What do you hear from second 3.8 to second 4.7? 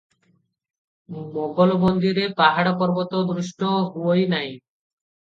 ହୁଅଇ ନାହିଁ।